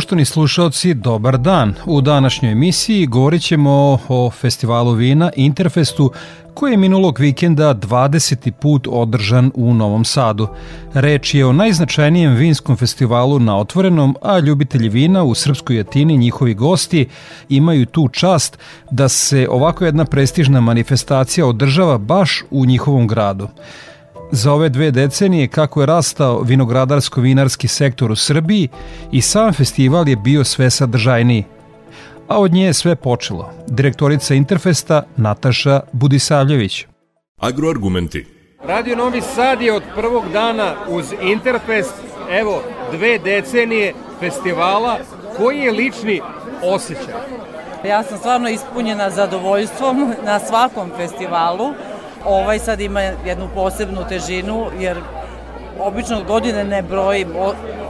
[0.00, 1.74] Poštovni slušalci, dobar dan.
[1.86, 6.12] U današnjoj emisiji govorit ćemo o festivalu vina Interfestu
[6.54, 8.50] koji je minulog vikenda 20.
[8.50, 10.48] put održan u Novom Sadu.
[10.94, 16.54] Reč je o najznačajnijem vinskom festivalu na otvorenom, a ljubitelji vina u Srpskoj Jatini, njihovi
[16.54, 17.08] gosti,
[17.48, 18.58] imaju tu čast
[18.90, 23.48] da se ovako jedna prestižna manifestacija održava baš u njihovom gradu.
[24.32, 28.68] Za ove dve decenije kako je rastao vinogradarsko-vinarski sektor u Srbiji
[29.12, 31.44] i sam festival je bio sve sadržajniji.
[32.28, 33.52] A od nje je sve počelo.
[33.68, 36.86] Direktorica Interfesta Nataša Budisavljević.
[37.40, 38.26] Agroargumenti.
[38.64, 41.94] Radio Novi Sad je od prvog dana uz Interfest,
[42.30, 44.98] evo, dve decenije festivala.
[45.36, 46.20] Koji je lični
[46.62, 47.14] osjećaj?
[47.88, 51.74] Ja sam stvarno ispunjena zadovoljstvom na svakom festivalu.
[52.24, 55.00] Ovaj sad ima jednu posebnu težinu jer
[55.80, 57.28] obično godine ne brojim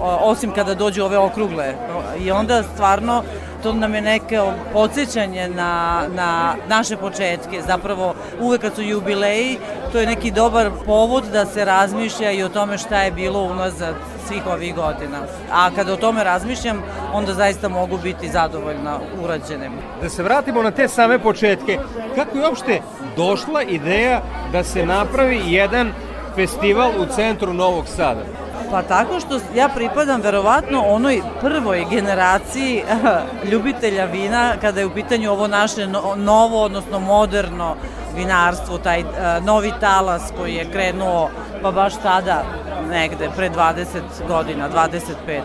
[0.00, 1.75] osim kada dođu ove okrugle.
[2.20, 3.22] I onda stvarno
[3.62, 4.41] to nam je neke
[4.72, 7.62] podsjećanje na, na naše početke.
[7.66, 9.58] Zapravo uvek kad su jubileji,
[9.92, 13.94] to je neki dobar povod da se razmišlja i o tome šta je bilo unazad
[14.28, 15.19] svih ovih godina.
[15.53, 19.72] A kada o tome razmišljam, onda zaista mogu biti zadovoljna urađenim.
[20.03, 21.78] Da se vratimo na te same početke,
[22.15, 22.81] kako je uopšte
[23.16, 24.22] došla ideja
[24.53, 25.92] da se napravi jedan
[26.34, 28.25] festival u centru Novog Sada?
[28.70, 32.82] Pa tako što ja pripadam verovatno onoj prvoj generaciji
[33.53, 35.86] ljubitelja vina kada je u pitanju ovo naše
[36.16, 37.76] novo, odnosno moderno
[38.16, 39.04] vinarstvo, taj
[39.42, 41.30] novi talas koji je krenuo
[41.62, 42.44] pa baš tada
[42.91, 43.84] negde, pre 20
[44.28, 45.41] godina, 25.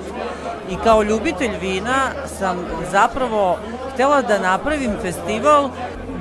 [0.70, 2.10] I kao ljubitelj vina
[2.40, 2.58] sam
[2.92, 3.58] zapravo
[3.94, 5.70] htela da napravim festival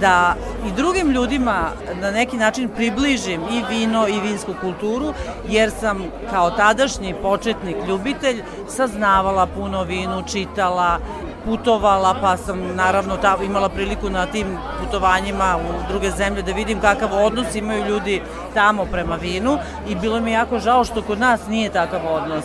[0.04, 0.34] da
[0.66, 1.70] i drugim ljudima
[2.00, 5.15] na neki način približim i vino i vinsku kulturu,
[5.48, 10.98] jer sam kao tadašnji početnik ljubitelj saznavala puno vinu, čitala,
[11.44, 16.81] putovala, pa sam naravno ta, imala priliku na tim putovanjima u druge zemlje da vidim
[16.81, 18.22] kakav odnos imaju ljudi
[18.54, 22.44] tamo prema vinu i bilo mi jako žao što kod nas nije takav odnos.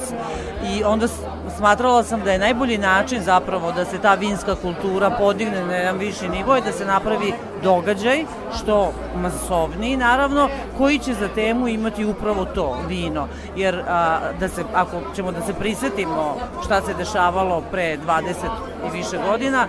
[0.73, 1.07] I onda
[1.59, 5.97] smatrala sam da je najbolji način zapravo da se ta vinska kultura podigne na jedan
[5.97, 7.33] viši nivo i da se napravi
[7.63, 8.23] događaj,
[8.59, 13.27] što masovniji naravno, koji će za temu imati upravo to, vino.
[13.55, 18.33] Jer a, da se, ako ćemo da se prisetimo šta se dešavalo pre 20
[18.87, 19.67] i više godina,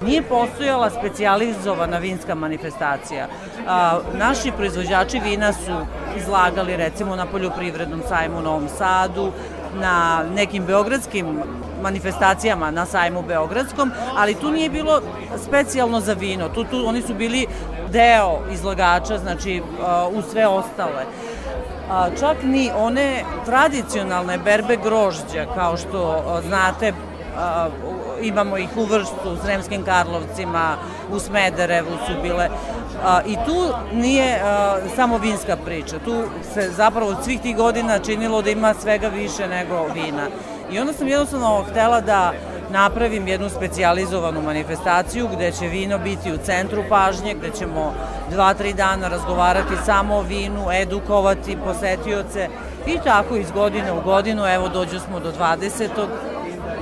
[0.00, 3.26] nije postojala specijalizovana vinska manifestacija.
[3.68, 5.76] A, naši proizvođači vina su
[6.16, 9.32] izlagali recimo na poljoprivrednom sajmu u Novom Sadu,
[9.80, 11.42] na nekim beogradskim
[11.82, 15.00] manifestacijama na sajmu Beogradskom, ali tu nije bilo
[15.46, 16.48] specijalno za vino.
[16.48, 17.46] Tu, tu oni su bili
[17.88, 21.04] deo izlagača, znači uh, u sve ostale.
[21.90, 26.92] A, čak ni one tradicionalne berbe grožđa, kao što uh, znate,
[27.36, 27.68] a,
[28.22, 30.76] imamo ih u Vrštu, u Sremskim Karlovcima,
[31.10, 32.48] u Smederevu su bile.
[33.26, 34.42] I tu nije
[34.96, 36.22] samo vinska priča, tu
[36.54, 40.26] se zapravo od svih tih godina činilo da ima svega više nego vina.
[40.72, 42.32] I onda sam jednostavno htela da
[42.70, 47.94] napravim jednu specijalizovanu manifestaciju gde će vino biti u centru pažnje, gde ćemo
[48.30, 52.48] dva, tri dana razgovarati samo o vinu, edukovati posetioce
[52.86, 55.88] i tako iz godine u godinu, evo dođu smo do 20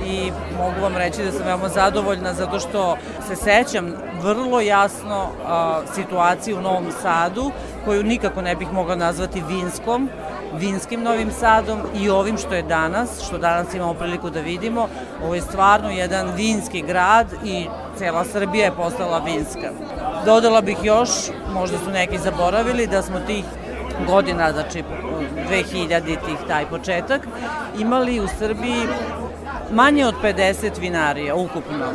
[0.05, 2.97] i mogu vam reći da sam veoma zadovoljna zato što
[3.27, 7.51] se sećam vrlo jasno a, situaciju u Novom Sadu
[7.85, 10.09] koju nikako ne bih mogla nazvati vinskom,
[10.53, 14.87] vinskim Novim Sadom i ovim što je danas, što danas imamo priliku da vidimo.
[15.23, 17.65] Ovo je stvarno jedan vinski grad i
[17.97, 19.71] cela Srbija je postala vinska.
[20.25, 21.09] Dodala bih još,
[21.53, 23.45] možda su neki zaboravili, da smo tih
[24.07, 24.83] godina, znači
[25.49, 27.21] 2000-ih taj početak,
[27.79, 28.87] imali u Srbiji
[29.71, 31.85] manje od 50 vinarija ukupno.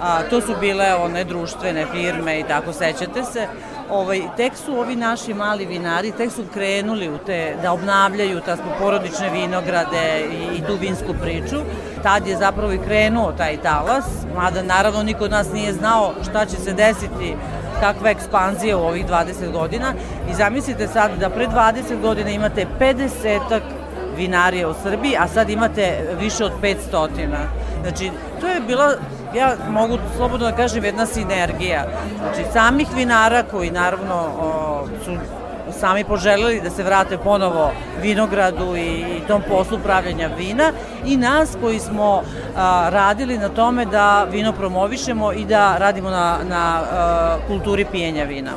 [0.00, 3.46] A, to su bile one društvene firme i tako, sećate se.
[3.90, 8.56] ovaj, tek su ovi naši mali vinari, tek su krenuli u te, da obnavljaju ta
[8.78, 11.56] porodične vinograde i, i tu vinsku priču.
[12.02, 14.04] Tad je zapravo i krenuo taj talas,
[14.34, 17.36] mada naravno niko od nas nije znao šta će se desiti
[17.80, 19.94] kakva ekspanzija u ovih 20 godina
[20.30, 23.60] i zamislite sad da pre 20 godina imate 50
[24.16, 27.08] vinarija u Srbiji, a sad imate više od 500.
[27.82, 28.10] Znači,
[28.40, 28.94] to je bila
[29.34, 31.84] ja mogu slobodno da kažem jedna sinergija.
[32.18, 35.16] Znači, samih vinara koji naravno o, su
[35.80, 37.70] sami poželjeli da se vrate ponovo
[38.02, 40.72] vinogradu i, i tom poslu pravljanja vina
[41.06, 42.22] i nas koji smo
[42.56, 48.24] a, radili na tome da vino promovišemo i da radimo na, na a, kulturi pijenja
[48.24, 48.50] vina.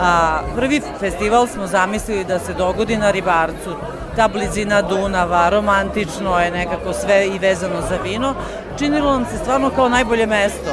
[0.00, 3.74] A, prvi festival smo zamislili da se dogodi na Ribarcu,
[4.16, 8.34] ta blizina Dunava, romantično je nekako sve i vezano za vino,
[8.78, 10.70] činilo nam se stvarno kao najbolje mesto.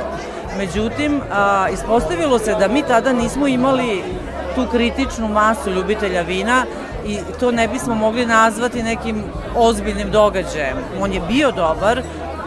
[0.58, 4.04] Međutim, a, ispostavilo se da mi tada nismo imali
[4.56, 6.66] tu kritičnu masu ljubitelja vina
[7.06, 9.24] i to ne bismo mogli nazvati nekim
[9.56, 10.78] ozbiljnim događajem.
[11.02, 12.02] On je bio dobar,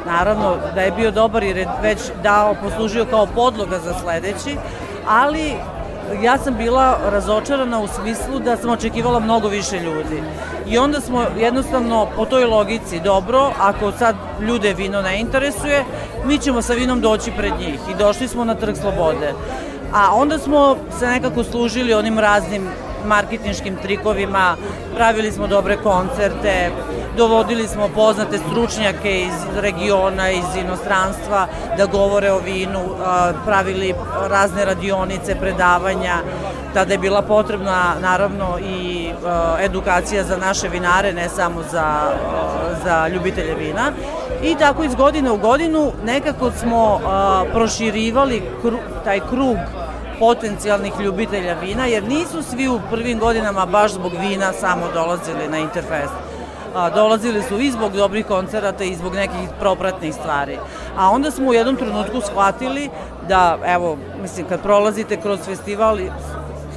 [0.07, 4.57] naravno da je bio dobar jer je već dao, poslužio kao podloga za sledeći,
[5.09, 5.55] ali
[6.23, 10.23] ja sam bila razočarana u smislu da sam očekivala mnogo više ljudi.
[10.67, 15.85] I onda smo jednostavno po toj logici, dobro, ako sad ljude vino ne interesuje,
[16.25, 17.81] mi ćemo sa vinom doći pred njih.
[17.91, 19.33] I došli smo na Trg Slobode.
[19.93, 22.69] A onda smo se nekako služili onim raznim
[23.07, 24.57] marketinškim trikovima,
[24.97, 26.71] pravili smo dobre koncerte,
[27.17, 31.47] dovodili smo poznate stručnjake iz regiona, iz inostranstva
[31.77, 32.81] da govore o vinu,
[33.45, 33.95] pravili
[34.29, 36.15] razne radionice, predavanja.
[36.75, 39.11] Tada je bila potrebna naravno i
[39.61, 42.13] edukacija za naše vinare, ne samo za,
[42.85, 43.93] za ljubitelje vina.
[44.43, 47.01] I tako iz godine u godinu nekako smo
[47.53, 48.43] proširivali
[49.05, 49.57] taj krug
[50.19, 55.59] potencijalnih ljubitelja vina, jer nisu svi u prvim godinama baš zbog vina samo dolazili na
[55.59, 56.13] Interfest.
[56.75, 60.59] A, dolazili su i zbog dobrih koncerata i zbog nekih propratnih stvari.
[60.97, 62.91] A onda smo u jednom trenutku shvatili
[63.29, 65.99] da, evo, mislim, kad prolazite kroz festival,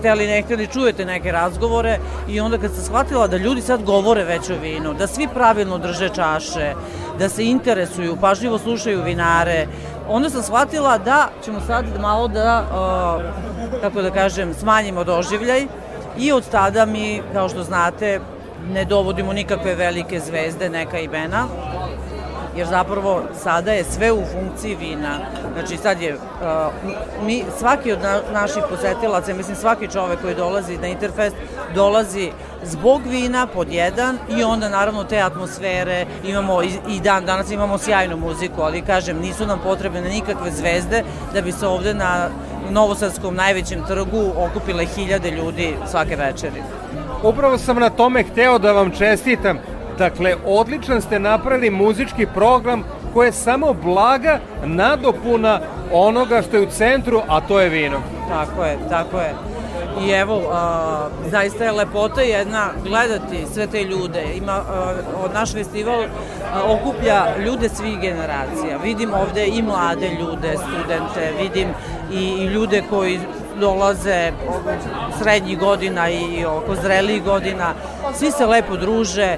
[0.01, 4.23] hteli ne hteli čujete neke razgovore i onda kad sam shvatila da ljudi sad govore
[4.23, 6.73] već o vinu, da svi pravilno drže čaše,
[7.19, 9.67] da se interesuju, pažljivo slušaju vinare,
[10.09, 15.67] onda sam shvatila da ćemo sad malo da, uh, kako da kažem, smanjimo doživljaj
[16.17, 18.19] i od tada mi, kao što znate,
[18.73, 21.45] ne dovodimo nikakve velike zvezde, neka imena,
[22.55, 25.19] jer zapravo sada je sve u funkciji vina.
[25.53, 26.19] Znači sad je, uh,
[27.25, 31.35] mi, svaki od na, naših posetilaca, mislim svaki čovek koji dolazi na Interfest,
[31.75, 32.31] dolazi
[32.63, 37.77] zbog vina pod jedan i onda naravno te atmosfere, imamo i, i dan danas imamo
[37.77, 42.29] sjajnu muziku, ali kažem, nisu nam potrebne nikakve zvezde da bi se ovde na
[42.69, 46.63] Novosadskom najvećem trgu okupile hiljade ljudi svake večeri.
[47.23, 49.59] Upravo sam na tome hteo da vam čestitam
[50.01, 52.83] Dakle, odličan ste napravili muzički program
[53.13, 55.59] koji je samo blaga nadopuna
[55.91, 58.01] onoga što je u centru, a to je vino.
[58.29, 59.33] Tako je, tako je.
[60.01, 64.23] I evo, a, zaista je lepota jedna gledati sve te ljude.
[64.35, 64.93] Ima, a,
[65.33, 66.07] naš festival a,
[66.71, 68.77] okuplja ljude svih generacija.
[68.83, 71.67] Vidim ovde i mlade ljude, studente, vidim
[72.13, 73.19] i, i ljude koji
[73.59, 74.31] dolaze
[75.21, 77.73] srednjih godina i oko zrelijih godina.
[78.15, 79.37] Svi se lepo druže,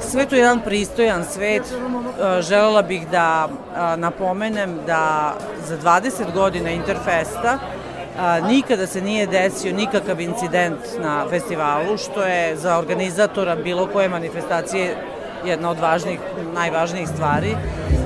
[0.00, 1.62] sve to je jedan pristojan svet.
[1.62, 5.34] E, želela bih da e, napomenem da
[5.66, 12.56] za 20 godina Interfesta e, nikada se nije desio nikakav incident na festivalu, što je
[12.56, 14.96] za organizatora bilo koje manifestacije
[15.44, 16.18] jedna od važnih,
[16.54, 17.56] najvažnijih stvari.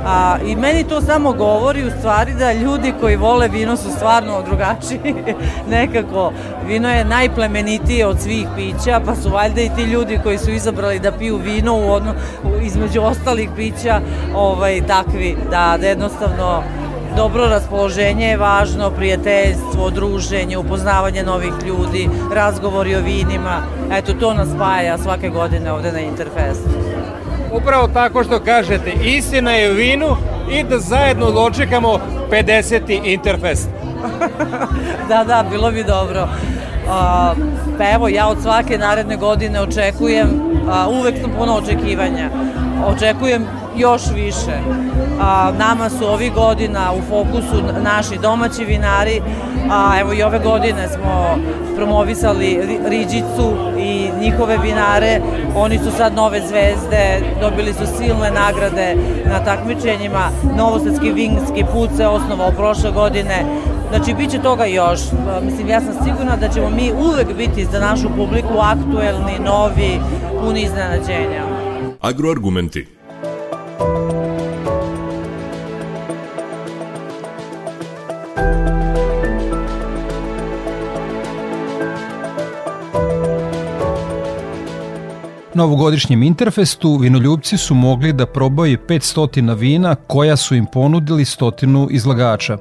[0.06, 4.42] A, I meni to samo govori u stvari da ljudi koji vole vino su stvarno
[4.42, 5.14] drugačiji.
[5.70, 6.32] Nekako,
[6.66, 10.98] vino je najplemenitije od svih pića, pa su valjda i ti ljudi koji su izabrali
[10.98, 12.14] da piju vino u odno,
[12.62, 14.00] između ostalih pića
[14.34, 16.62] ovaj, takvi, da, da jednostavno
[17.16, 23.62] dobro raspoloženje je važno, prijateljstvo, druženje, upoznavanje novih ljudi, razgovori o vinima.
[23.92, 26.70] Eto, to nas spaja svake godine ovde na Interfestu.
[27.56, 30.16] Upravo tako što kažete, istina je vinu
[30.50, 31.98] i da zajedno dočekamo
[32.30, 33.00] 50.
[33.04, 33.68] Interfest.
[35.08, 36.22] da, da, bilo bi dobro.
[36.22, 36.90] Uh,
[37.78, 42.30] pa evo, ja od svake naredne godine očekujem, uh, uvek sam puno očekivanja,
[42.86, 44.58] očekujem još više.
[45.20, 49.22] A, nama su ovih godina u fokusu naši domaći vinari,
[49.70, 51.38] a evo i ove godine smo
[51.76, 55.20] promovisali Riđicu i njihove vinare.
[55.56, 60.30] Oni su sad nove zvezde, dobili su silne nagrade na takmičenjima.
[60.56, 63.44] Novosadski vinski put se osnovao prošle godine.
[63.88, 65.00] Znači, bit će toga još.
[65.42, 70.00] Mislim, ja sam sigurna da ćemo mi uvek biti za našu publiku aktuelni, novi,
[70.40, 71.44] puni iznenađenja.
[72.00, 72.95] Agroargumenti.
[85.56, 91.88] Na ovogodišnjem Interfestu vinoljubci su mogli da probaju 500 vina koja su im ponudili stotinu
[91.90, 92.58] izlagača.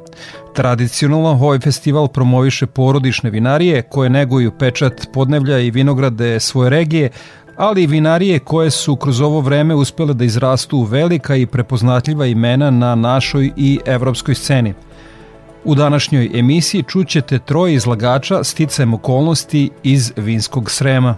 [0.54, 7.10] Tradicionalno ovaj festival promoviše porodične vinarije koje neguju pečat podnevlja i vinograde svoje regije,
[7.58, 12.26] ali i vinarije koje su kroz ovo vreme uspele da izrastu u velika i prepoznatljiva
[12.26, 14.74] imena na našoj i evropskoj sceni.
[15.64, 21.16] U današnjoj emisiji čućete troje izlagača sticajem okolnosti iz Vinskog Srema.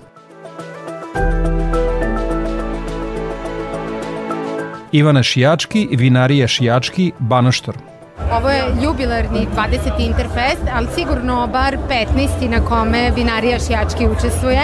[4.97, 7.77] Ивана Шијачки, винарија Шијачки, Баноштор.
[8.17, 9.99] Ovo je jubilarni 20.
[9.99, 12.49] Interfest, ali sigurno bar 15.
[12.49, 14.61] na kome vinarija Šijački učestvuje.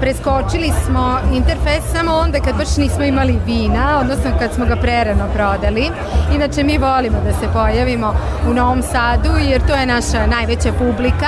[0.00, 5.24] Preskočili smo Interfest samo onda kad baš nismo imali vina, odnosno kad smo ga prerano
[5.34, 5.90] prodali.
[6.34, 8.14] Inače mi volimo da se pojavimo
[8.50, 11.26] u Novom Sadu jer to je naša najveća publika,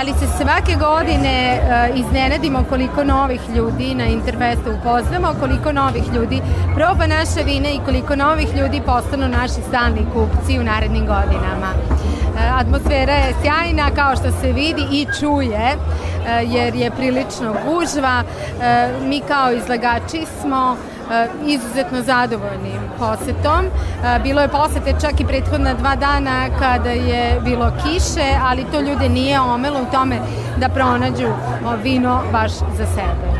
[0.00, 6.40] ali se svake godine uh, iznenadimo koliko novih ljudi na Interfestu upoznamo, koliko novih ljudi
[6.74, 11.70] proba naše vine i koliko novih ljudi postanu naši stalni kupci u narednim godinama.
[12.34, 18.22] Uh, atmosfera je sjajna kao što se vidi i čuje uh, jer je prilično gužva.
[19.02, 20.76] Mi kao izlagači smo
[21.46, 23.64] izuzetno zadovoljnim posetom.
[24.22, 29.08] Bilo je posete čak i prethodna dva dana kada je bilo kiše, ali to ljude
[29.08, 30.18] nije omelo u tome
[30.56, 31.28] da pronađu
[31.82, 33.39] vino baš za sebe.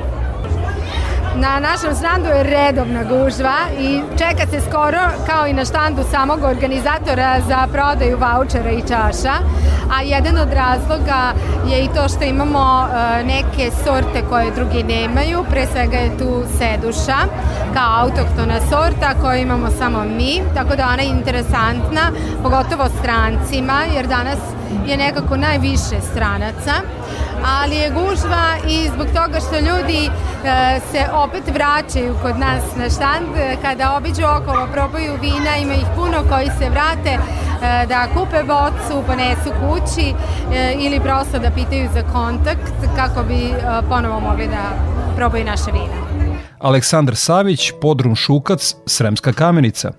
[1.40, 6.42] Na našem štandu je redovna gužva i čeka se skoro kao i na štandu samog
[6.42, 9.34] organizatora za prodaju vouchera i čaša,
[9.96, 11.32] a jedan od razloga
[11.68, 16.42] je i to što imamo e, neke sorte koje drugi nemaju, pre svega je tu
[16.58, 17.18] seduša
[17.74, 22.04] kao autoktona sorta koju imamo samo mi, tako da ona je interesantna,
[22.42, 24.38] pogotovo strancima, jer danas
[24.86, 26.74] je nekako najviše stranaca
[27.44, 30.10] ali je gužva i zbog toga što ljudi e,
[30.92, 33.28] se opet vraćaju kod nas na štand,
[33.62, 39.06] kada obiđu okolo, probaju vina, ima ih puno koji se vrate e, da kupe bocu,
[39.06, 40.14] ponesu kući
[40.54, 43.52] e, ili prosto da pitaju za kontakt kako bi e,
[43.88, 44.64] ponovo mogli da
[45.16, 46.10] probaju naše vina.
[46.58, 49.92] Aleksandar Savić, Podrum Šukac, Sremska kamenica.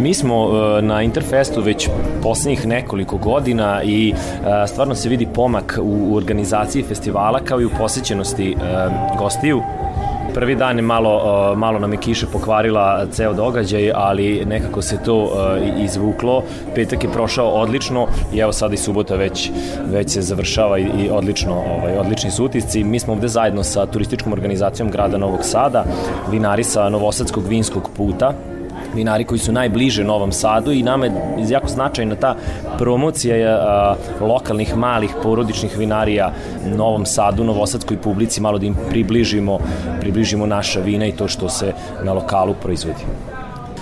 [0.00, 1.88] Mi smo e, na Interfestu već
[2.22, 7.70] poslednjih nekoliko godina i e, stvarno se vidi pomak u organizaciji festivala kao i u
[7.78, 8.56] posećenosti e,
[9.18, 9.62] gostiju.
[10.34, 15.30] Prvi dan je malo, malo nam je kiša pokvarila ceo događaj, ali nekako se to
[15.78, 16.42] izvuklo.
[16.74, 19.50] Petak je prošao odlično i evo sada i subota već,
[19.92, 22.84] već se završava i, i odlično, ovaj, odlični su utisci.
[22.84, 25.84] Mi smo ovde zajedno sa turističkom organizacijom grada Novog Sada,
[26.30, 28.34] vinari sa Novosadskog vinskog puta,
[28.94, 31.12] vinari koji su najbliže Novom Sadu i nama je
[31.48, 32.36] jako značajna ta
[32.78, 36.32] promocija a, lokalnih malih porodičnih vinarija
[36.76, 39.58] Novom Sadu, Novosadskoj publici, malo da im približimo,
[40.00, 41.72] približimo naša vina i to što se
[42.04, 43.29] na lokalu proizvodi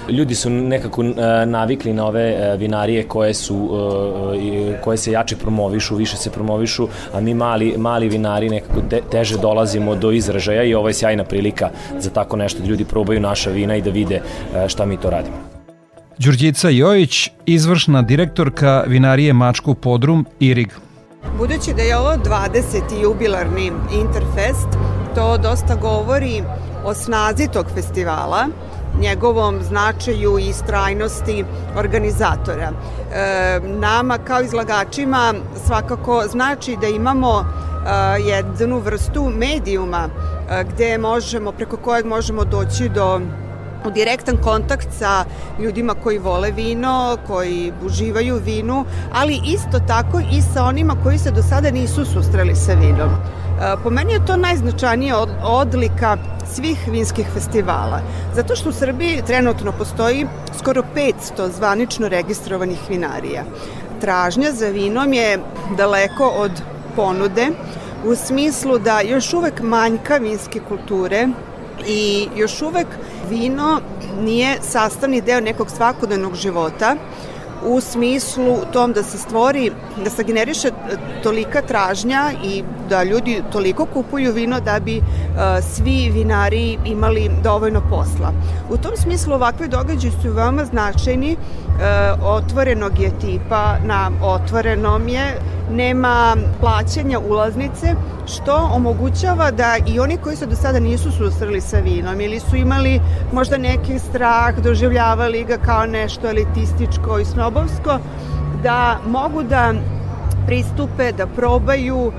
[0.08, 5.36] ljudi su nekako uh, navikli na ove uh, vinarije koje su uh, koje se jače
[5.36, 10.62] promovišu, više se promovišu, a mi mali mali vinari nekako te, teže dolazimo do izražaja
[10.62, 13.90] i ovo je sjajna prilika za tako nešto da ljudi probaju naša vina i da
[13.90, 14.22] vide
[14.68, 15.36] šta mi to radimo.
[16.18, 20.72] Đurđica Jojić, izvršna direktorka vinarije Mačku Podrum Irig.
[21.38, 23.02] Budući da je ovo 20.
[23.02, 24.68] jubilarni Interfest,
[25.14, 26.42] to dosta govori
[26.84, 28.46] o snazi tog festivala,
[29.00, 31.44] njegovom značaju i strajnosti
[31.76, 32.70] organizatora.
[33.12, 35.34] E, nama kao izlagačima
[35.66, 40.08] svakako znači da imamo e, jednu vrstu medijuma
[40.50, 43.20] e, gde možemo, preko kojeg možemo doći do
[43.86, 45.24] u direktan kontakt sa
[45.58, 51.30] ljudima koji vole vino, koji uživaju vinu, ali isto tako i sa onima koji se
[51.30, 53.10] do sada nisu susreli sa vinom.
[53.82, 56.16] Po meni je to najznačajnija odlika
[56.54, 58.00] svih vinskih festivala.
[58.34, 60.26] Zato što u Srbiji trenutno postoji
[60.58, 63.44] skoro 500 zvanično registrovanih vinarija.
[64.00, 65.38] Tražnja za vinom je
[65.76, 66.62] daleko od
[66.96, 67.48] ponude
[68.04, 71.28] u smislu da još uvek manjka vinske kulture
[71.86, 72.86] i još uvek
[73.30, 73.80] vino
[74.20, 76.96] nije sastavni deo nekog svakodnevnog života
[77.66, 79.70] u smislu tom da se stvori,
[80.04, 80.70] da se generiše
[81.22, 85.04] tolika tražnja i da ljudi toliko kupuju vino da bi uh,
[85.74, 88.32] svi vinari imali dovoljno posla.
[88.70, 91.36] U tom smislu ovakve događaje su veoma značajni,
[92.22, 97.94] otvorenog je tipa, na otvorenom je, nema plaćanja ulaznice,
[98.26, 102.56] što omogućava da i oni koji se do sada nisu susreli sa vinom ili su
[102.56, 103.00] imali
[103.32, 107.98] možda neki strah, doživljavali ga kao nešto elitističko i snobovsko,
[108.62, 109.74] da mogu da
[110.48, 112.12] pristupe, da probaju,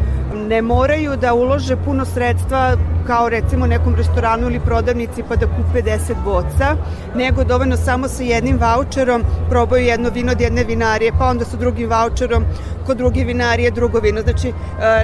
[0.49, 5.81] ne moraju da ulože puno sredstva kao recimo nekom restoranu ili prodavnici pa da kupe
[5.81, 6.75] 10 boca,
[7.15, 11.57] nego dovoljno samo sa jednim voucherom probaju jedno vino od jedne vinarije, pa onda sa
[11.57, 12.45] drugim voucherom
[12.85, 14.21] kod druge vinarije drugo vino.
[14.21, 14.53] Znači, e,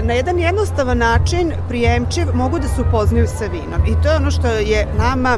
[0.04, 3.82] na jedan jednostavan način, prijemčiv, mogu da se upoznaju sa vinom.
[3.88, 5.38] I to je ono što je nama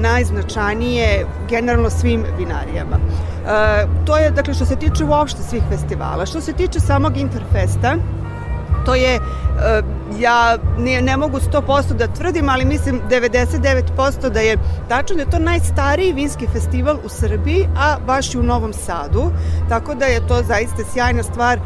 [0.00, 2.98] najznačajnije generalno svim vinarijama.
[3.48, 6.26] E, to je, dakle, što se tiče uopšte svih festivala.
[6.26, 7.96] Što se tiče samog Interfesta,
[8.86, 9.20] to je, e,
[10.18, 14.56] ja ne, ne mogu 100% da tvrdim, ali mislim 99% da je
[14.88, 19.30] tačno da je to najstariji vinski festival u Srbiji, a baš i u Novom Sadu,
[19.68, 21.60] tako da je to zaista sjajna stvar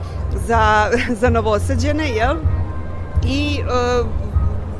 [0.46, 2.36] za, za novosađene, jel?
[3.24, 4.31] I e,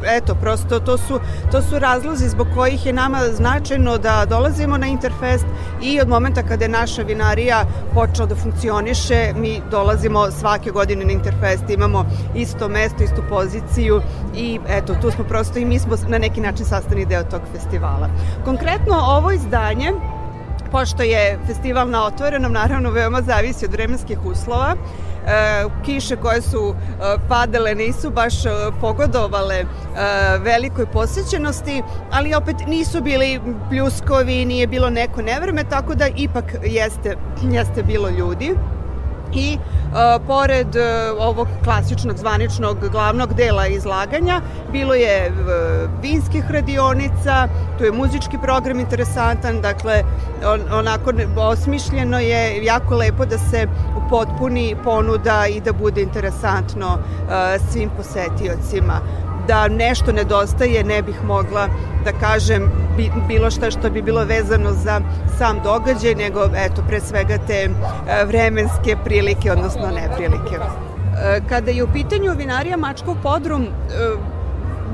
[0.07, 1.21] eto, prosto to su,
[1.53, 5.47] to su razlozi zbog kojih je nama značajno da dolazimo na Interfest
[5.83, 11.13] i od momenta kada je naša vinarija počela da funkcioniše, mi dolazimo svake godine na
[11.13, 12.05] Interfest, imamo
[12.35, 14.03] isto mesto, istu poziciju
[14.35, 18.09] i eto, tu smo prosto i mi smo na neki način sastavni deo tog festivala.
[18.45, 19.93] Konkretno ovo izdanje
[20.73, 24.77] pošto je festival na otvorenom, naravno veoma zavisi od vremenskih uslova,
[25.85, 28.49] kiše koje su e, padale nisu baš e,
[28.81, 29.65] pogodovale
[30.41, 37.17] velikoj posećenosti, ali opet nisu bili pljuskovi, nije bilo neko nevreme, tako da ipak jeste,
[37.43, 38.55] jeste bilo ljudi
[39.35, 39.59] i e,
[40.27, 44.41] pored e, ovog klasičnog zvaničnog glavnog dela izlaganja
[44.73, 45.33] bilo je e,
[46.03, 47.49] vinskih radionica,
[47.79, 50.03] tu je muzički program interesantan, dakle
[50.47, 56.99] on, onako osmišljeno je jako lepo da se upotpuni ponuda i da bude interesantno
[57.71, 59.01] svim posetiocima
[59.49, 61.69] da nešto nedostaje ne bih mogla
[62.05, 62.71] da kažem
[63.29, 65.01] bilo šta što bi bilo vezano za
[65.39, 70.57] sam događaj, nego eto pre svega te e, vremenske prilike, odnosno neprilike.
[70.57, 73.69] E, kada je u pitanju vinarija Mačkov podrum, e,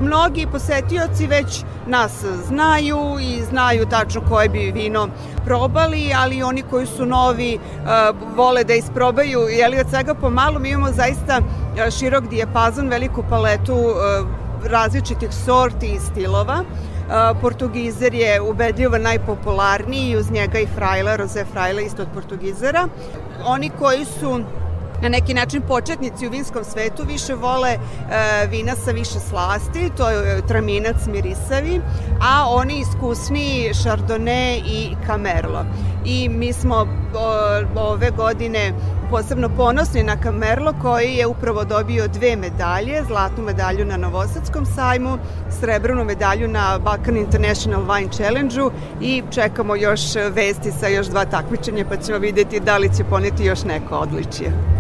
[0.01, 5.09] mnogi posetioci već nas znaju i znaju tačno koje bi vino
[5.45, 7.59] probali, ali oni koji su novi
[8.37, 11.41] vole da isprobaju, jeli od svega pomalo, mi imamo zaista
[11.99, 13.77] širok dijapazon, veliku paletu
[14.65, 16.65] različitih sorti i stilova.
[17.41, 22.89] Portugizer je ubedljivo najpopularniji i uz njega i Frajla, Rose Frajla isto od Portugizera.
[23.45, 24.41] Oni koji su
[25.03, 27.79] na neki način početnici u vinskom svetu više vole e,
[28.47, 31.81] vina sa više slasti, to je traminac mirisavi,
[32.21, 35.65] a oni iskusniji Chardonnay i Camerlo.
[36.05, 38.73] I mi smo o, ove godine
[39.11, 45.19] posebno ponosni na Camerlo koji je upravo dobio dve medalje, zlatnu medalju na Novosadskom sajmu,
[45.61, 51.85] srebrnu medalju na Balkan International Wine Challenge-u i čekamo još vesti sa još dva takmičenja
[51.89, 54.78] pa ćemo videti da li će poneti još neko odličije.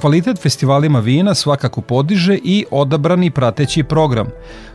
[0.00, 4.26] Kvalitet festivalima vina svakako podiže i odabrani prateći program.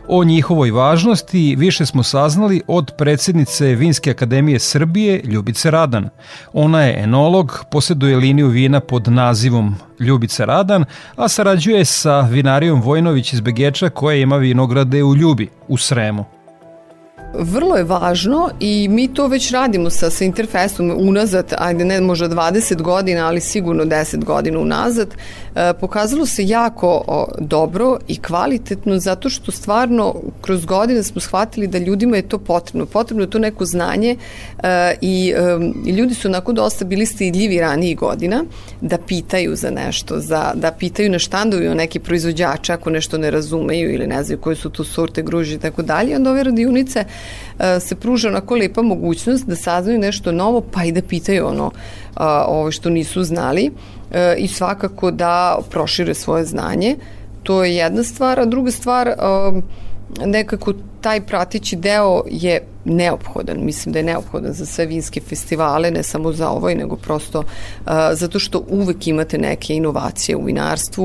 [0.08, 6.08] O njihovoj važnosti više smo saznali od predsednice Vinske akademije Srbije Ljubice Radan.
[6.52, 10.84] Ona je enolog, posjeduje liniju vina pod nazivom Ljubica Radan,
[11.16, 16.33] a sarađuje sa vinarijom Vojnović iz Begeča koja ima vinograde u Ljubi, u Sremu.
[17.38, 22.28] Vrlo je važno i mi to već radimo sa, sa Interfestom unazad, ajde ne možda
[22.28, 25.08] 20 godina, ali sigurno 10 godina unazad.
[25.54, 31.66] E, pokazalo se jako o, dobro i kvalitetno zato što stvarno kroz godine smo shvatili
[31.66, 32.86] da ljudima je to potrebno.
[32.86, 34.16] Potrebno je to neko znanje
[34.62, 38.44] e, i, e, ljudi su onako dosta bili stidljivi ranijih godina
[38.80, 43.94] da pitaju za nešto, za, da pitaju na štandovi neki proizvođača ako nešto ne razumeju
[43.94, 46.16] ili ne znaju koje su tu sorte gruži i tako dalje.
[46.16, 47.04] Onda ove radionice
[47.80, 51.70] se pruža onako lepa mogućnost da saznaju nešto novo pa i da pitaju ono
[52.46, 53.70] ovo što nisu znali
[54.10, 56.96] e, i svakako da prošire svoje znanje.
[57.42, 59.14] To je jedna stvar, a druga stvar
[60.24, 66.02] nekako taj pratići deo je neophodan, mislim da je neophodan za sve vinske festivale, ne
[66.02, 71.04] samo za ovoj, nego prosto uh, zato što uvek imate neke inovacije u vinarstvu,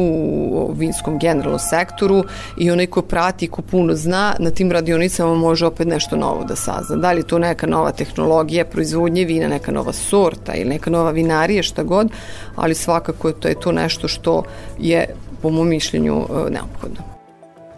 [0.52, 2.24] u vinskom generalnom sektoru
[2.58, 6.56] i onaj ko prati, ko puno zna, na tim radionicama može opet nešto novo da
[6.56, 6.96] sazna.
[6.96, 11.12] Da li je to neka nova tehnologija proizvodnje vina, neka nova sorta ili neka nova
[11.12, 12.08] vinarija, šta god,
[12.56, 14.44] ali svakako to je to nešto što
[14.80, 15.06] je
[15.42, 17.19] po mom mišljenju uh, neophodno.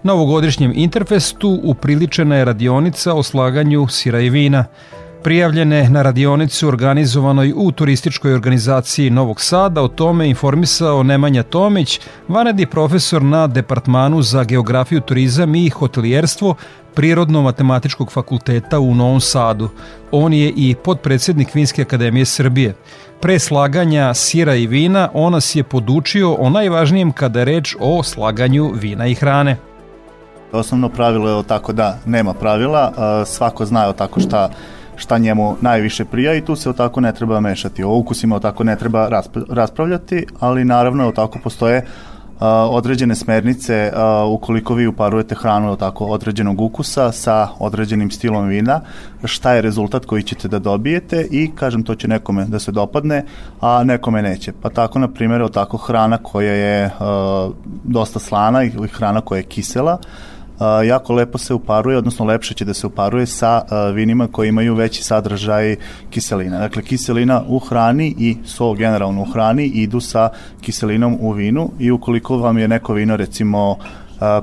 [0.03, 4.65] Novogodišnjem Interfestu upriličena je radionica o slaganju sira i vina.
[5.23, 12.65] Prijavljene na radionicu organizovanoj u turističkoj organizaciji Novog Sada o tome informisao Nemanja Tomić, vanredni
[12.65, 16.55] profesor na Departmanu za geografiju, turizam i hotelijerstvo
[16.95, 19.69] Prirodno-matematičkog fakulteta u Novom Sadu.
[20.11, 22.75] On je i podpredsednik Vinske akademije Srbije.
[23.19, 28.03] Pre slaganja sira i vina on nas je podučio o najvažnijem kada je reč o
[28.03, 29.70] slaganju vina i hrane.
[30.51, 32.93] Osnovno pravilo je tako da nema pravila,
[33.25, 34.49] svako zna tako šta
[34.95, 37.83] šta njemu najviše prija i tu se o tako ne treba mešati.
[37.83, 39.09] O ukusima o tako ne treba
[39.49, 41.85] raspravljati, ali naravno o tako postoje
[42.69, 43.91] određene smernice
[44.27, 48.81] ukoliko vi uparujete hranu tako određenog ukusa sa određenim stilom vina,
[49.23, 53.25] šta je rezultat koji ćete da dobijete i kažem to će nekome da se dopadne,
[53.61, 54.53] a nekome neće.
[54.61, 56.91] Pa tako na primjer tako hrana koja je
[57.83, 59.97] dosta slana ili hrana koja je kisela,
[60.88, 63.62] jako lepo se uparuje, odnosno lepše će da se uparuje sa
[63.93, 65.76] vinima koji imaju veći sadržaj
[66.10, 66.60] kiselina.
[66.60, 70.30] Dakle, kiselina u hrani i so generalno u hrani idu sa
[70.62, 73.78] kiselinom u vinu i ukoliko vam je neko vino recimo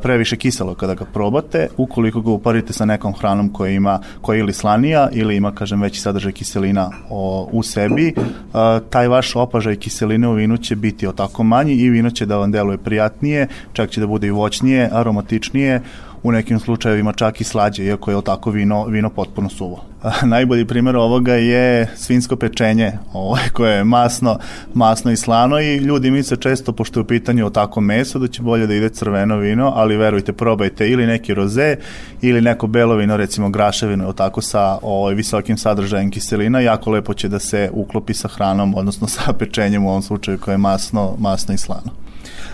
[0.03, 4.41] previše kiselo kada ga probate, ukoliko ga uparite sa nekom hranom koja ima koja je
[4.41, 8.15] ili slanija ili ima kažem veći sadržaj kiselina o, u sebi,
[8.53, 12.27] a, taj vaš opažaj kiseline u vinu će biti o tako manji i vino će
[12.27, 15.83] da vam deluje prijatnije, čak će da bude i voćnije, aromatičnije,
[16.23, 19.85] u nekim slučajevima čak i slađe, iako je tako vino, vino potpuno suvo.
[20.23, 24.39] Najbolji primjer ovoga je svinsko pečenje, ovaj, koje je masno,
[24.75, 28.29] masno i slano i ljudi misle često, pošto je u pitanju o tako meso, da
[28.29, 31.77] će bolje da ide crveno vino, ali verujte, probajte ili neki roze
[32.23, 37.15] ili neko belo vino, recimo graševino, o tako sa ovaj, visokim sadržajem kiselina, jako lepo
[37.15, 41.15] će da se uklopi sa hranom, odnosno sa pečenjem u ovom slučaju koje je masno,
[41.19, 42.08] masno i slano.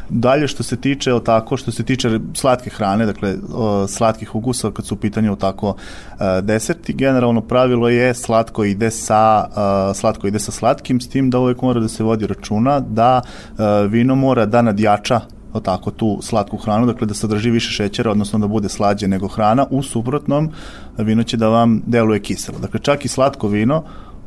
[0.08, 4.70] Dalje što se tiče o tako, što se tiče slatke hrane, dakle o, slatkih ukusa
[4.70, 5.76] kad su u pitanju tako
[6.20, 9.46] e, deserti, generalno pravilo je slatko ide sa
[9.90, 13.22] e, slatko ide sa slatkim s tim da uvek mora da se vodi računa da
[13.22, 15.20] e, vino mora da nadjača
[15.52, 19.28] o tako tu slatku hranu, dakle da sadrži više šećera, odnosno da bude slađe nego
[19.28, 20.50] hrana, u suprotnom
[20.98, 22.58] vino će da vam deluje kiselo.
[22.58, 23.84] Dakle, čak i slatko vino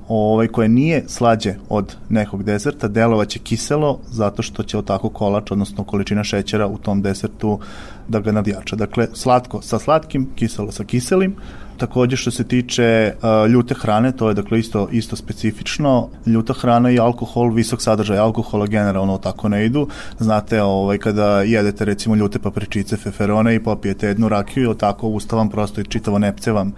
[0.08, 5.84] ovaj, koje nije slađe od nekog deserta, delovaće kiselo zato što će tako kolač, odnosno
[5.84, 7.60] količina šećera u tom desertu
[8.08, 8.76] da ga nadjača.
[8.76, 11.36] Dakle, slatko sa slatkim, kiselo sa kiselim.
[11.78, 16.10] Takođe što se tiče uh, ljute hrane, to je dakle isto isto specifično.
[16.26, 19.88] Ljuta hrana i alkohol, visok sadržaj alkohola generalno tako ne idu.
[20.20, 25.82] Znate, ovaj kada jedete recimo ljute papričice, feferone i popijete jednu rakiju, tako ustavam prosto
[25.82, 26.74] i čitavo nepce vam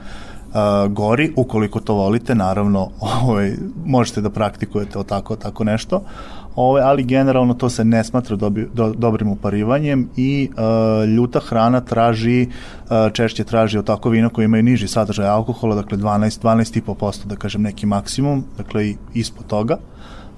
[0.49, 2.89] uh, gori, ukoliko to volite, naravno,
[3.23, 3.53] ovaj,
[3.85, 6.01] možete da praktikujete o tako, tako nešto,
[6.55, 11.81] ovaj, ali generalno to se ne smatra dobi, do, dobrim uparivanjem i uh, ljuta hrana
[11.81, 17.25] traži, uh, češće traži o tako vino koji imaju niži sadržaj alkohola, dakle 12, 12,5%
[17.25, 19.77] da kažem neki maksimum, dakle i ispod toga.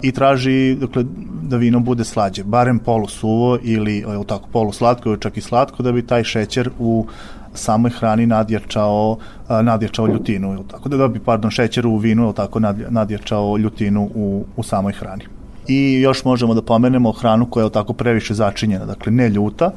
[0.01, 1.03] I traži dakle,
[1.41, 5.41] da vino bude slađe, barem polu suvo ili je tako polu slatko ili čak i
[5.41, 7.05] slatko da bi taj šećer u
[7.53, 9.17] samoj hrani nadjačao,
[9.49, 12.59] nadjačao ljutinu, tako da bi, pardon, šećer u vinu, tako
[12.89, 15.23] nadjačao ljutinu u, u samoj hrani.
[15.67, 19.71] I još možemo da pomenemo hranu koja je tako previše začinjena, dakle ne ljuta,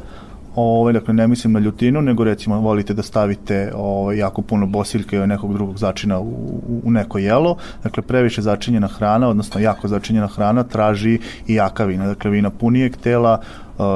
[0.54, 5.16] Ovaj, dakle, ne mislim na ljutinu, nego recimo volite da stavite ovaj, jako puno bosiljka
[5.16, 7.56] ili nekog drugog začina u, u neko jelo.
[7.82, 12.06] Dakle, previše začinjena hrana, odnosno jako začinjena hrana traži i jaka vina.
[12.06, 13.40] Dakle, vina punijeg tela,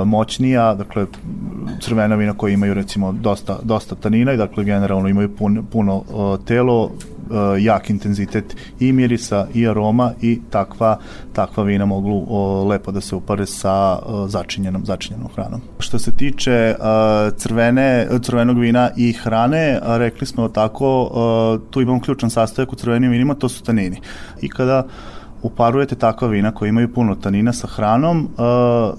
[0.07, 1.07] moćnija, dakle
[1.81, 6.03] crvena vina koja imaju recimo dosta, dosta tanina i dakle generalno imaju pun, puno
[6.47, 6.91] telo,
[7.61, 10.99] jak intenzitet i mirisa i aroma i takva,
[11.33, 12.27] takva vina mogu
[12.69, 15.61] lepo da se upare sa začinjenom, začinjenom hranom.
[15.79, 16.75] Što se tiče
[17.37, 21.11] crvene, crvenog vina i hrane, rekli smo tako,
[21.71, 24.01] tu imamo ključan sastojak u crvenim vinima, to su tanini.
[24.41, 24.87] I kada
[25.42, 28.29] uparujete takva vina koja imaju puno tanina sa hranom,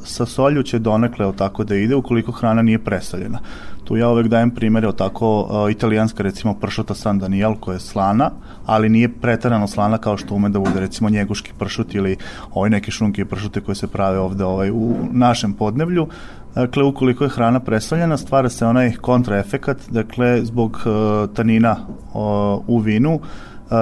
[0.04, 3.40] sa solju će donekle tako da ide ukoliko hrana nije presoljena.
[3.84, 8.32] Tu ja uvek dajem primere o tako italijanska recimo pršuta San Daniel koja je slana,
[8.66, 12.18] ali nije pretarano slana kao što ume da bude recimo njeguški pršut ili
[12.54, 16.08] ovaj neki šunki pršute koje se prave ovde ovaj, u našem podneblju.
[16.56, 20.84] Dakle, ukoliko je hrana presoljena, stvara se onaj kontraefekat, dakle, zbog
[21.34, 21.78] tanina
[22.68, 23.20] u vinu,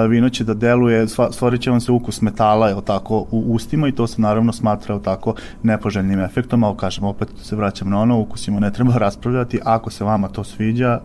[0.08, 3.92] vino će da deluje, stvorit će vam se ukus metala, je tako, u ustima i
[3.92, 8.18] to se naravno smatra, je tako, nepoželjnim efektom, ali kažem, opet se vraćam na ono,
[8.18, 11.00] ukusima ne treba raspravljati, ako se vama to sviđa,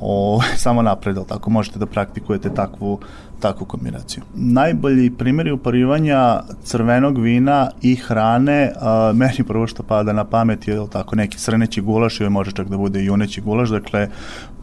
[0.00, 3.00] o, samo napred, tako možete da praktikujete takvu,
[3.40, 4.22] takvu kombinaciju.
[4.34, 10.86] Najbolji primjeri uparivanja crvenog vina i hrane, a, meni prvo što pada na pamet je
[10.90, 14.08] tako neki srneći gulaš ili može čak da bude juneći gulaš, dakle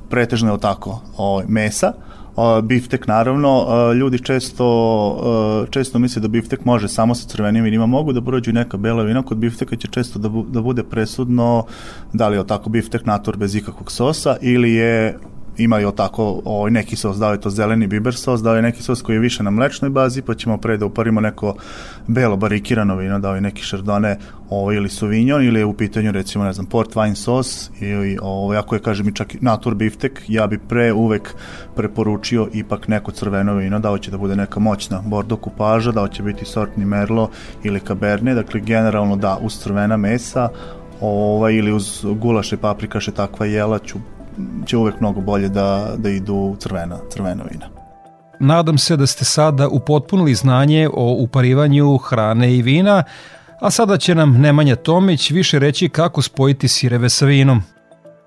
[0.10, 1.93] pretežno je tako o, ovaj, mesa,
[2.63, 8.21] biftek naravno, ljudi često, često misle da biftek može samo sa crvenim vinima, mogu da
[8.21, 11.65] prođu neka bela vina, kod bifteka će često da, bu, da bude presudno
[12.13, 15.17] da li je tako biftek natur bez ikakvog sosa ili je
[15.57, 19.01] imaju tako ovaj, neki sos, da je to zeleni biber sos, da je neki sos
[19.01, 21.55] koji je više na mlečnoj bazi, pa ćemo pre da uparimo neko
[22.07, 24.17] belo barikirano vino, da je neki šardone
[24.49, 28.57] ovaj, ili sauvignon, ili je u pitanju recimo, ne znam, port wine sos, ili ovaj,
[28.57, 31.35] ako je, kažem, čak natur biftek, ja bi pre uvek
[31.75, 36.23] preporučio ipak neko crveno vino, da će da bude neka moćna bordo kupaža, da će
[36.23, 37.29] biti sortni merlo
[37.63, 40.49] ili cabernet, dakle generalno da uz crvena mesa,
[41.01, 43.99] ovaj, ili uz gulaše, paprikaše, takva jela ću
[44.65, 47.65] će uvek mnogo bolje da, da idu crvena, crvena vina.
[48.39, 53.03] Nadam se da ste sada upotpunili znanje o uparivanju hrane i vina,
[53.59, 57.61] a sada će nam Nemanja Tomić više reći kako spojiti sireve sa vinom.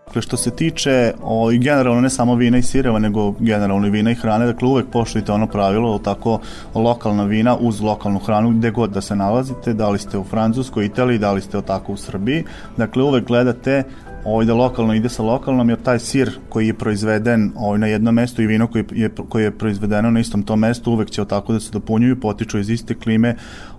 [0.07, 3.91] Dakle, što se tiče o, i generalno ne samo vina i sireva, nego generalno i
[3.91, 6.41] vina i hrane, dakle uvek poštujte ono pravilo, tako
[6.75, 10.87] lokalna vina uz lokalnu hranu gde god da se nalazite, da li ste u Francuskoj,
[10.87, 12.45] Italiji, da li ste o tako u Srbiji,
[12.77, 13.83] dakle uvek gledate
[14.25, 18.15] ovaj, da lokalno ide sa lokalnom, jer taj sir koji je proizveden ovaj, na jednom
[18.15, 21.53] mestu i vino koji je, koji je proizvedeno na istom tom mestu uvek će tako
[21.53, 23.37] da se dopunjuju, potiču iz iste klime,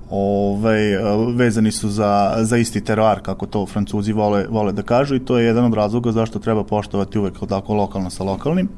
[0.09, 0.97] ovaj,
[1.35, 5.37] vezani su za, za isti teroar, kako to francuzi vole, vole da kažu i to
[5.37, 8.69] je jedan od razloga zašto treba poštovati uvek tako lokalno sa lokalnim.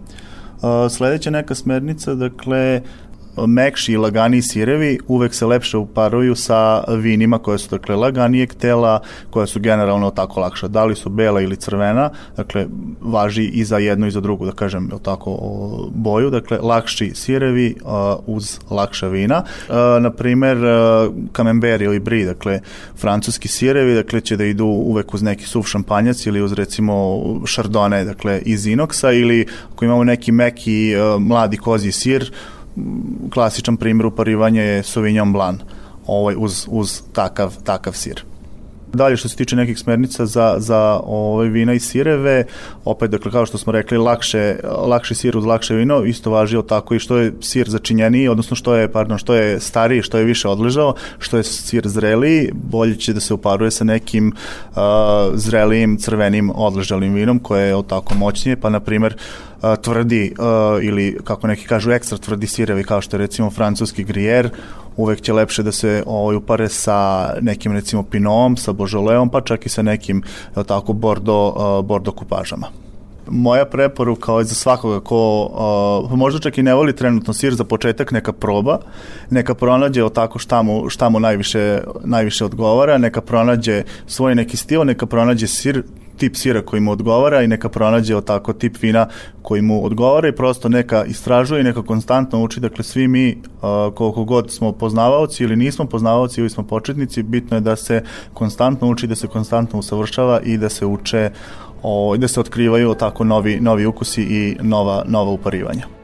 [0.90, 2.82] Sledeća neka smernica, dakle,
[3.38, 9.02] mekši i lagani sirevi uvek se lepše uparuju sa vinima koje su dakle laganijeg tela,
[9.30, 10.68] koja su generalno tako lakša.
[10.68, 12.66] Da li su bela ili crvena, dakle
[13.02, 15.32] važi i za jednu i za drugu, da kažem tako
[15.96, 17.92] boju, dakle lakši sirevi uh,
[18.26, 19.44] uz lakša vina.
[20.02, 20.58] Na primer
[21.36, 22.60] camembert ili brie, dakle
[22.98, 28.06] francuski sirevi, dakle će da idu uvek uz neki suv šampanjac ili uz recimo šardone,
[28.06, 32.32] dakle iz inoksa ili ako imamo neki meki mladi kozji sir,
[33.34, 35.62] klasičan primjer uparivanja je Sauvignon Blanc
[36.08, 38.24] ovaj, uz, uz takav, takav sir.
[38.94, 42.46] Dalje što se tiče nekih smernica za, za ove vina i sireve,
[42.86, 44.56] opet dakle kao što smo rekli lakše,
[44.88, 48.76] lakše sir uz lakše vino, isto važi tako i što je sir začinjeniji, odnosno što
[48.76, 53.14] je, pardon, što je stariji, što je više odležao, što je sir zreliji, bolje će
[53.14, 54.28] da se uparuje sa nekim
[54.72, 54.82] uh,
[55.34, 59.51] zrelijim crvenim odležalim vinom koje je tako moćnije, pa na primer uh,
[59.82, 64.50] tvrdi uh, ili kako neki kažu ekstra tvrdi sirevi kao što je recimo francuski grijer,
[64.98, 69.66] uvek će lepše da se ovaj, upare sa nekim recimo pinom, sa božoleom, pa čak
[69.66, 70.24] i sa nekim
[70.68, 72.68] tako bordo, uh, bordo kupažama.
[73.28, 75.50] Moja preporuka ovaj za svakoga ko
[76.04, 78.80] uh, možda čak i ne voli trenutno sir za početak neka proba,
[79.30, 84.84] neka pronađe tako šta mu, šta mu najviše, najviše odgovara, neka pronađe svoj neki stil,
[84.84, 85.84] neka pronađe sir
[86.22, 89.08] tip sira koji mu odgovara i neka pronađe tako tip vina
[89.42, 93.42] koji mu odgovara i prosto neka istražuje i neka konstantno uči, dakle svi mi
[93.96, 98.04] koliko god smo poznavaoci ili nismo poznavaoci ili smo početnici, bitno je da se
[98.34, 101.32] konstantno uči, da se konstantno usavršava i da se uče
[101.84, 106.01] o, da se otkrivaju tako novi, novi ukusi i nova, nova uparivanja.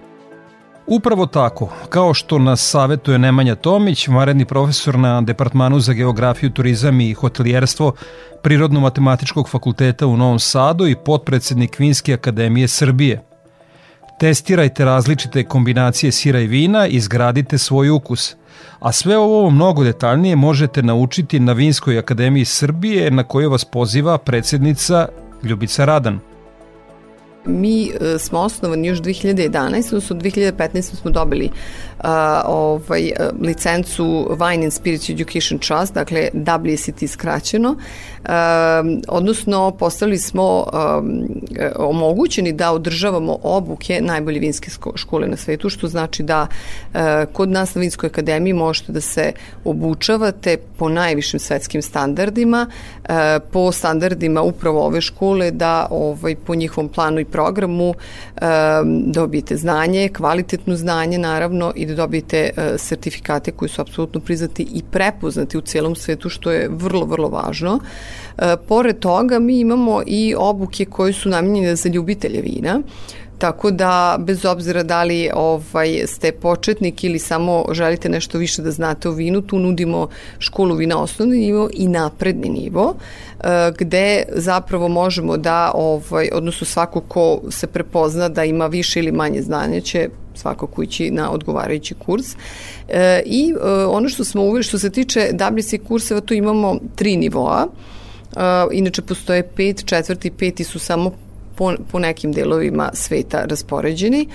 [0.87, 7.01] Upravo tako, kao što nas savetuje Nemanja Tomić, varedni profesor na Departmanu za geografiju, turizam
[7.01, 7.93] i hotelijerstvo
[8.43, 13.23] Prirodno-matematičkog fakulteta u Novom Sadu i potpredsednik Vinske akademije Srbije.
[14.19, 18.35] Testirajte različite kombinacije sira i vina i izgradite svoj ukus.
[18.79, 24.17] A sve ovo mnogo detaljnije možete naučiti na Vinskoj akademiji Srbije na kojoj vas poziva
[24.17, 25.07] predsednica
[25.43, 26.19] Ljubica Radan.
[27.45, 31.49] Mi e, smo osnovani još 2011, odnosno 2015 smo dobili
[31.99, 37.75] a, ovaj, licencu Wine and Spirits Education Trust, dakle WSET skraćeno,
[39.07, 40.65] odnosno postavili smo
[41.75, 46.47] omogućeni da održavamo obuke najbolje vinske škole na svetu, što znači da
[46.93, 49.31] a, kod nas na Vinskoj akademiji možete da se
[49.65, 52.67] obučavate po najvišim svetskim standardima,
[53.09, 57.93] a, po standardima upravo ove škole da ovaj, po njihovom planu i programu
[59.05, 64.83] dobijete znanje, kvalitetno znanje naravno i da dobijete e, sertifikate koji su apsolutno priznati i
[64.91, 67.79] prepoznati u celom svetu, što je vrlo, vrlo važno.
[67.83, 68.16] E,
[68.67, 72.81] pored toga, mi imamo i obuke koje su namenjene za ljubitelje vina,
[73.37, 78.71] Tako da, bez obzira da li ovaj, ste početnik ili samo želite nešto više da
[78.71, 80.07] znate o vinu, tu nudimo
[80.39, 82.95] školu vina osnovni nivo i napredni nivo,
[83.39, 89.11] e, gde zapravo možemo da, ovaj, odnosno svako ko se prepozna da ima više ili
[89.11, 92.25] manje znanja će svakako ići na odgovarajući kurs.
[92.87, 97.17] E, I e, ono što smo uveli, što se tiče WC kurseva, tu imamo tri
[97.17, 97.67] nivoa.
[97.67, 97.96] E,
[98.71, 101.11] inače postoje pet, četvrti peti su samo
[101.55, 104.27] po, po nekim delovima sveta raspoređeni.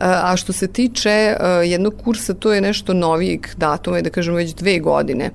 [0.00, 4.78] A što se tiče jednog kursa, to je nešto novijeg datuma, da kažemo već dve
[4.78, 5.30] godine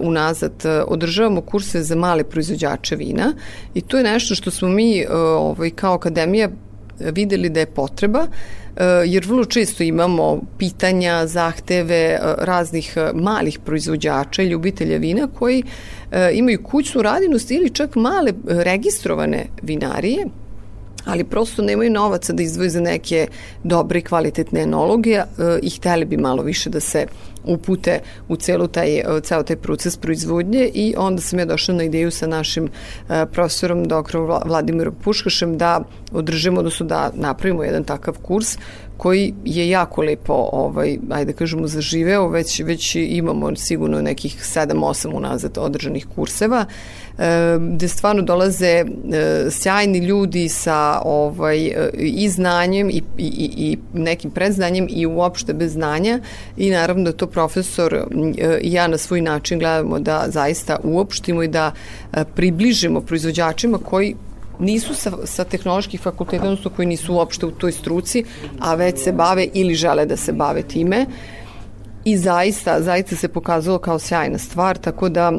[0.00, 0.52] unazad
[0.86, 3.32] održavamo kurse za male proizvođače vina
[3.74, 6.48] i to je nešto što smo mi ovaj, kao akademija
[7.00, 8.26] videli da je potreba
[9.06, 15.62] jer vrlo često imamo pitanja, zahteve raznih malih proizvođača i ljubitelja vina koji
[16.32, 20.26] imaju kućnu radinost ili čak male registrovane vinarije
[21.08, 23.28] ali prosto nemaju novaca da izdvoju za neke
[23.64, 25.24] dobre i kvalitetne enologe e,
[25.62, 27.06] i hteli bi malo više da se
[27.48, 31.84] upute u celu taj, e, ceo taj proces proizvodnje i onda sam ja došla na
[31.84, 35.80] ideju sa našim e, profesorom doktorom Vladimirom Puškašem da
[36.12, 38.56] održimo, odnosno da napravimo jedan takav kurs
[38.98, 45.14] koji je jako lepo, ovaj, ajde da kažemo, zaživeo, već, već imamo sigurno nekih 7-8
[45.14, 47.07] unazad održanih kurseva, e,
[47.60, 48.84] gde stvarno dolaze e,
[49.50, 55.72] sjajni ljudi sa ovaj, e, i znanjem i, i, i nekim predznanjem i uopšte bez
[55.72, 56.20] znanja
[56.56, 58.06] i naravno da to profesor
[58.60, 61.72] i ja na svoj način gledamo da zaista uopštimo i da
[62.34, 64.14] približimo proizvođačima koji
[64.58, 68.24] nisu sa, sa tehnoloških fakulteta, odnosno koji nisu uopšte u toj struci,
[68.60, 71.06] a već se bave ili žele da se bave time.
[72.04, 75.32] I zaista, zaista se pokazalo kao sjajna stvar, tako da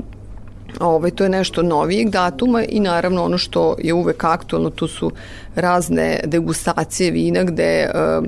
[0.80, 5.12] Ovaj, to je nešto novijeg datuma i naravno ono što je uvek aktualno, tu su
[5.56, 8.26] razne degustacije vina gde uh,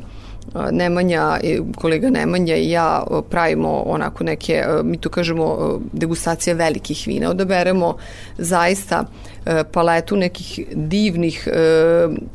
[0.71, 1.39] Nemanja,
[1.75, 7.29] kolega Nemanja i ja pravimo onako neke, mi to kažemo, degustacije velikih vina.
[7.29, 7.97] Odaberemo
[8.37, 9.05] zaista
[9.71, 11.47] paletu nekih divnih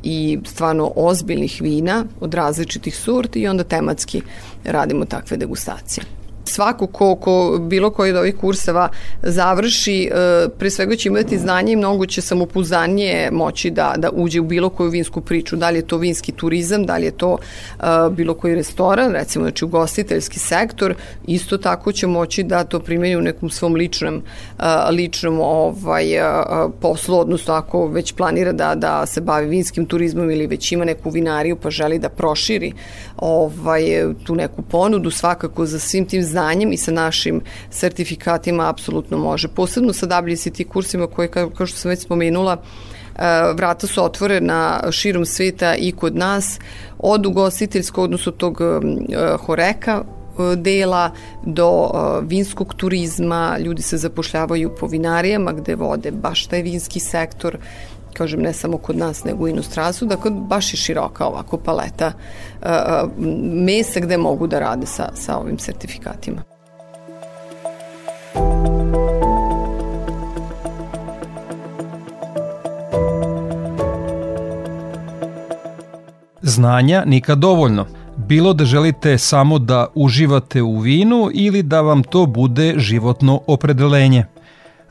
[0.03, 4.23] i stvarno ozbiljnih vina od različitih sorti i onda tematski
[4.65, 6.16] radimo takve degustacije
[6.49, 8.89] svako ko, ko bilo koji od ovih kurseva
[9.23, 14.41] završi, e, pre svega će imati znanje i mnogo će samopouzdanje moći da, da uđe
[14.41, 17.39] u bilo koju vinsku priču, da li je to vinski turizam, da li je to
[17.39, 20.95] e, bilo koji restoran, recimo znači ugostiteljski sektor,
[21.27, 26.07] isto tako će moći da to primeni u nekom svom ličnom, e, ličnom ovaj,
[26.81, 31.11] poslu, odnosno ako već planira da, da se bavi vinskim turizmom ili već ima neku
[31.11, 32.73] vinariju pa želi da proširi
[33.17, 33.83] ovaj,
[34.25, 39.49] tu neku ponudu, svakako za svim tim znanjem i sa našim sertifikatima apsolutno može.
[39.49, 44.83] Posebno sa WCT kursima koje, kao, kao što sam već spomenula, e, vrata su otvorena
[44.91, 46.59] širom sveta i kod nas
[46.99, 48.67] od ugostiteljskog, odnosno tog e,
[49.47, 51.11] horeka e, dela
[51.47, 51.71] do
[52.23, 57.59] vinskog turizma, ljudi se zapošljavaju po vinarijama gde vode baš taj vinski sektor,
[58.17, 62.13] kažem ne samo kod nas nego u inostranstvu, dakle baš je široka ovako paleta
[63.67, 66.43] mesa gde mogu da rade sa, sa ovim sertifikatima.
[76.43, 77.87] Znanja nikad dovoljno.
[78.17, 84.25] Bilo da želite samo da uživate u vinu ili da vam to bude životno opredelenje–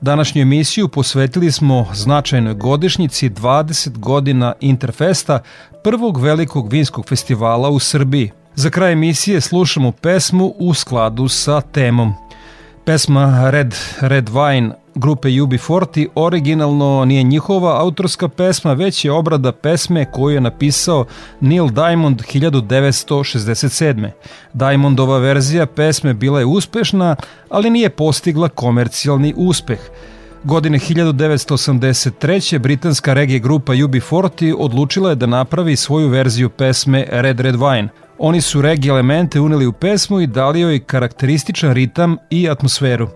[0.01, 5.39] Današnju emisiju posvetili smo značajnoj godišnjici 20 godina Interfesta,
[5.83, 8.31] prvog velikog vinskog festivala u Srbiji.
[8.55, 12.24] Za kraj emisije slušamo pesmu u skladu sa temom.
[12.85, 20.11] Pesma Red, Red Wine grupe UB40 originalno nije njihova autorska pesma, već je obrada pesme
[20.11, 21.05] koju je napisao
[21.39, 24.09] Neil Diamond 1967.
[24.53, 27.15] Diamondova verzija pesme bila je uspešna,
[27.49, 29.79] ali nije postigla komercijalni uspeh.
[30.43, 32.59] Godine 1983.
[32.59, 37.87] britanska regije grupa UB40 odlučila je da napravi svoju verziju pesme Red Red Wine.
[38.19, 43.07] Oni su regije elemente uneli u pesmu i dali joj karakterističan ritam i atmosferu.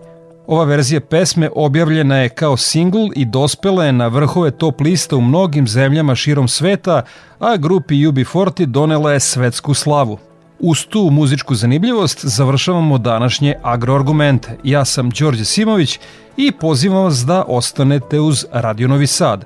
[0.46, 5.20] Ova verzija pesme objavljena je kao singl i dospela je na vrhove top lista u
[5.20, 7.02] mnogim zemljama širom sveta,
[7.38, 10.18] a grupi UB40 donela je svetsku slavu.
[10.58, 14.56] Uz tu muzičku zanimljivost završavamo današnje agroargumente.
[14.64, 15.98] Ja sam Đorđe Simović
[16.36, 19.44] i pozivam vas da ostanete uz Radio Novi Sad.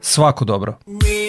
[0.00, 0.78] Svako dobro.
[0.82, 1.19] Still